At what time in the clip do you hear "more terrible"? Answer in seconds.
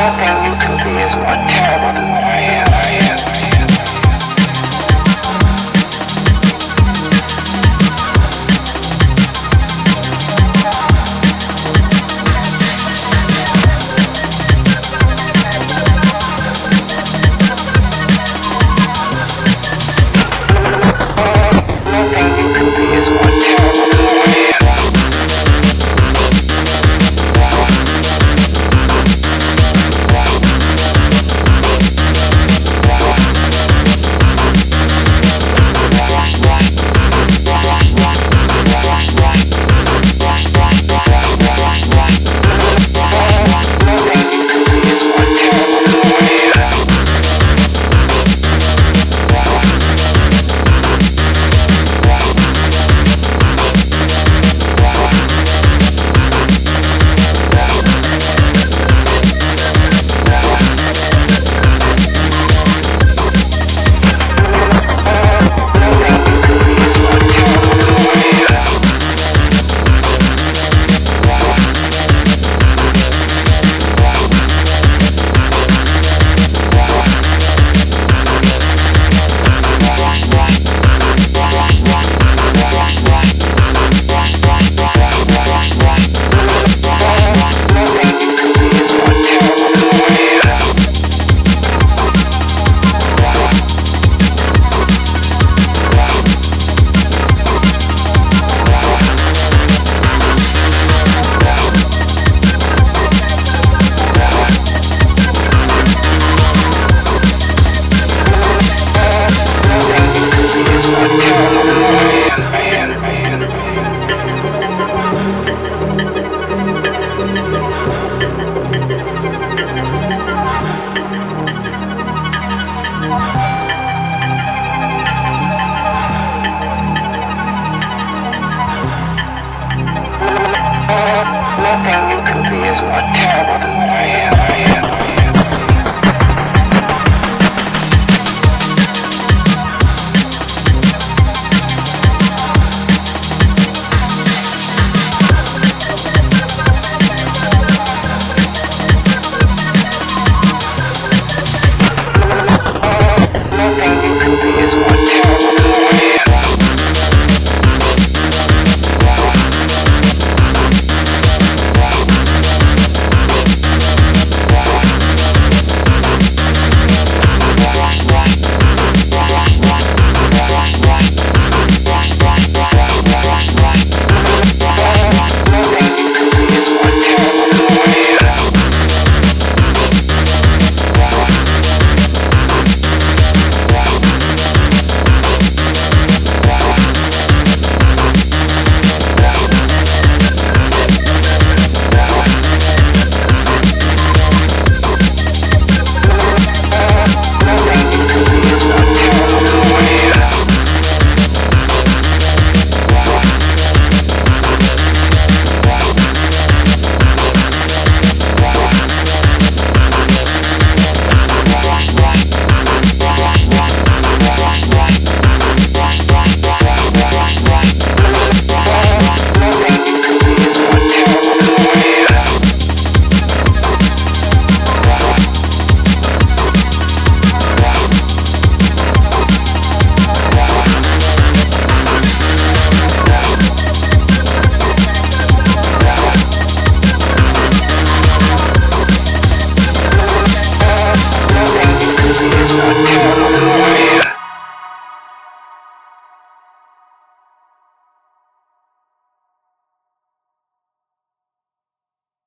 1.14-2.19